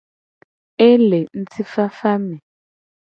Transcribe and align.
E 0.87 0.89
le 1.09 1.19
ngtifafa 1.39 2.13
me. 2.25 2.35